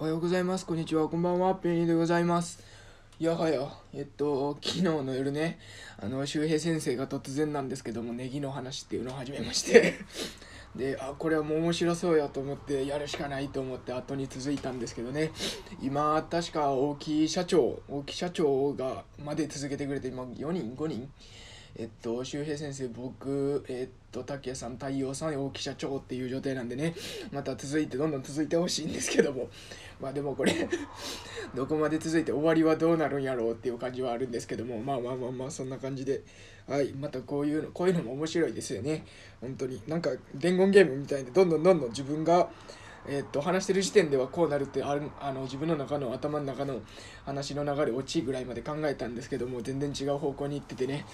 [0.00, 0.66] おはようございます。
[0.66, 1.08] こんにちは。
[1.08, 1.54] こんばんは。
[1.54, 2.58] ペニーでございます。
[3.20, 3.60] いやはや、
[3.92, 5.60] えっと、昨日の夜ね、
[6.02, 9.94] あの、周平先生が突然なんですけども、ネギの話っていうのを始めまして、
[10.74, 15.30] で、あ、これはもう面白そうやと思って、やるしかないと思って後に続いたんですけどね、
[15.80, 21.08] 今、確か大木社長、大木社長が、まで続けてくれて、今、4人、5人
[21.76, 26.94] えっと、周平先生、僕、えっと、竹谷さん、太陽さん、大木社長っていう状態なんでね、
[27.32, 29.48] また続いて、どんどん続いてほしいんですけども、
[30.00, 30.52] まあでもこれ
[31.52, 36.22] どこまで続いて終わりはどうなるんやろうっていう感じはあるんですけども、まあまあまあまあ、そんな感じで、
[36.68, 39.04] はい、またこういうの、こういうのも面白いですよね、
[39.40, 39.82] 本当に。
[39.88, 42.48] なんか、伝言ゲームみたいで、どんどんどんどん自分が、
[43.06, 46.80] えっと話してる時点ではこうなるってああの自分の中の頭の中の
[47.26, 51.04] 話の流れ落ちぐらいまで考えたんですけども全然違う方向に行っててね。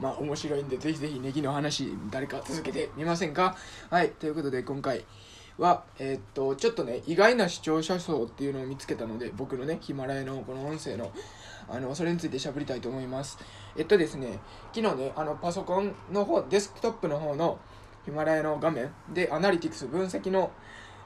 [0.00, 3.56] まあ面白いんでぜひぜひネギの話誰か続けてみませんか？
[3.90, 4.10] はい。
[4.10, 5.04] ということで今回
[5.58, 11.12] はえーっとちょっとね意外な視聴者層っていうのを見つけたので僕のねヒマラヤのこの音声の
[11.68, 13.38] あのそれについて喋りたいと思います。
[13.76, 14.38] えっとですね
[14.74, 17.58] 昨日ねあのパソコンの方デスクトップの方の
[18.04, 20.52] ヒマラヤの画面でアナリティクス分析の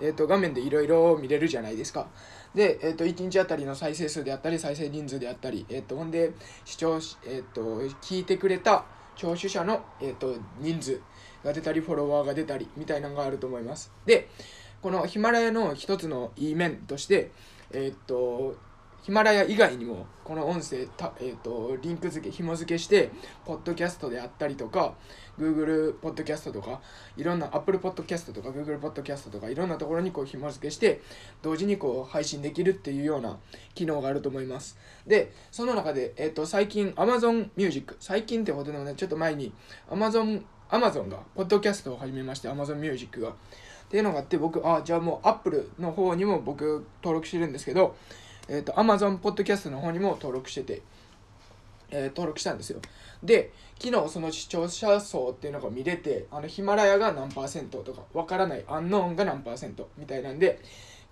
[0.00, 2.08] えー、と画面でいろいろ見れるじゃないですか。
[2.54, 6.32] で、えー、と1日あたりの再生数であったり再生人数であったり、えー、とほんで
[6.64, 11.00] 視聴し、えー、と聞いてくれた聴取者の、えー、と人数
[11.44, 13.92] が出たりフォロワーが出たりみたいなのがあると思います。
[14.04, 14.28] で
[14.82, 17.30] このヒマラヤの一つのいい面として、
[17.72, 18.56] えっ、と
[19.02, 23.10] ヒマラヤ以外にもこの音声た、えー、とリンク付け紐付けして
[23.44, 24.94] ポッドキャストであったりとか
[25.38, 26.80] Google ポッドキャストとか
[27.16, 31.00] いろんな Apple ポッドキャストとか Google ポッドキャストとかいろんなところにこう紐付けして
[31.42, 33.38] 同時にこう配信できるっていうような
[33.74, 34.76] 機能があると思います。
[35.06, 39.52] でその中で、えー、と最近 Amazon Music 最近ってほどでもねちょっと前に
[39.88, 43.34] Amazon, Amazon がポッドキャストを始めまして Amazon Music が。
[43.86, 47.94] っていうのがあって僕あじゃあもう Apple の方にも僕登録してるんですけど
[48.48, 50.82] えー、と Amazon ポッドキャストの方にも登録してて、
[51.90, 52.80] えー登録したんですよ。
[53.22, 60.60] で昨日その視聴者層っていうのが見れてあのヒマラヤが何パーセントとかわからないアンノーンが何パーセントみたいなんで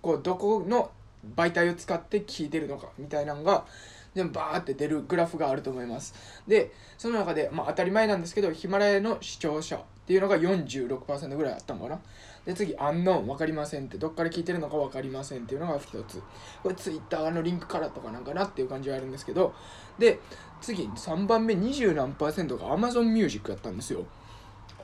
[0.01, 0.91] こうどこの
[1.35, 3.65] 媒体を使って聞いてるのかみたいなのが
[4.13, 6.13] 全部バーって出るグラフがあると思います。
[6.47, 11.99] でその中で、まあ、当たり前なんですけどヒマラヤの視聴者っていうのが46%ぐらいあったのかな。
[12.45, 16.21] で次、アンノーン分かりませんって、どっから聞いてるのか分かりませんっていうのが一つ。
[16.61, 19.53] これツイッターのリンクからとかなんかなっていう感じはあるんですけど、
[19.97, 20.19] で、
[20.61, 24.05] 次、3番目20何パーセントが Amazon Music やったんですよ。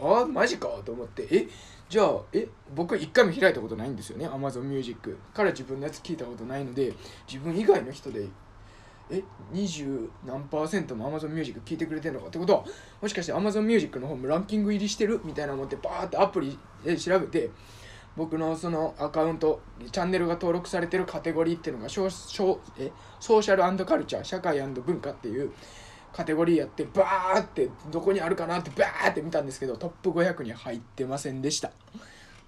[0.02, 1.48] ああ、マジかと思って、え、
[1.88, 5.18] じゃあ、え、僕一回も開いたことないんですよね、Amazon Music。
[5.34, 6.94] から自分のやつ聞いたことないので、
[7.28, 8.28] 自分以外の人で
[9.12, 9.24] え
[9.54, 12.54] 20何パーセントも Amazon Music 聞いてくれてるのかってこと？
[12.54, 12.66] は
[13.02, 15.22] もしかして Amazon Music の方もランキング入りしてる？
[15.24, 17.50] みたいな思ってバーってアプリで調べて
[18.16, 19.62] 僕のそのアカウント
[19.92, 25.52] チャンネルが登録されてるカテゴリーっていうのがショショえソーシャルカルチャー社会文化っていう
[26.14, 31.72] カテゴリーやってバーってどこにあるかなってバーって見たんですけどトップ500に入ってませんでした。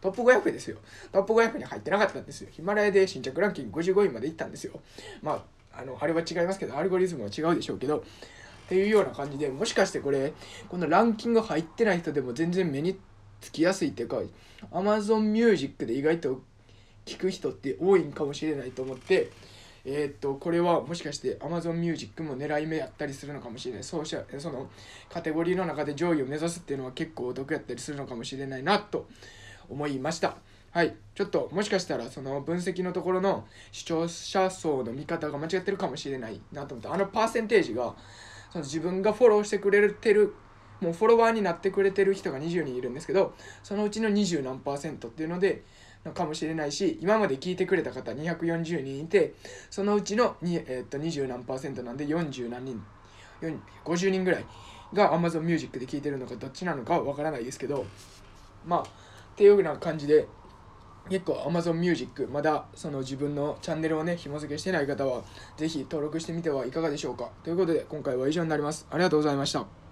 [0.02, 0.80] トップ500ですよ。
[1.14, 2.50] トップ500に入ってなかったんですよ。
[2.52, 4.82] ヒマラヤで新着ランキング55位まで行ったんですよ。
[5.22, 5.44] まあ
[5.76, 8.02] あのあれは違いますけどアルゴリズムは違うでしょうけどっ
[8.70, 10.34] ていうような感じでもしかしてこれ
[10.70, 12.98] このランキング入ってない人でも全然目に
[13.42, 14.22] つきやすいっていうか
[14.72, 16.42] Amazon Music で意外と
[17.06, 19.32] 聞く人って多いんかもしれないと思って
[19.86, 24.70] えー、っとこれはもしかして Amazon Music も狙い目やったりするのかもしれないそうしその
[25.10, 29.08] カテゴリーの中で上位を目指すっていうのは結構お得やったりするのかもしれないなと
[29.70, 30.38] 思いました。
[30.74, 37.94] はい、ちょっともしかしたらその分析のところの視聴者層の見方が間違ってるかもしれないなと思ってあのパーセンテージが
[38.52, 40.34] その自分がフォローしてくれてる
[40.82, 45.64] もうフォロワーになってくれてる人が20人いるんですけどそのうちの20何パーセントっていうので
[46.16, 49.36] かもしれないし今まで聞いてくれた方240人いて
[49.70, 52.84] そのうちのに、えー、っと20何パーセントなんで40何人
[53.86, 54.46] 50人ぐらい
[54.92, 57.86] が Amazon Music で聞いてるのかどっちなのかわからないですけど
[58.66, 58.86] まあっ
[59.36, 60.28] ていうような感じで
[61.10, 65.24] 結構 Amazon Music まだその自分のチャンネルをね紐付けしてない方は
[65.58, 67.30] 是非登録してみてはいかがでしょうか。
[67.44, 68.88] ということで今回は以上になります。
[68.90, 69.83] ありがとうございました。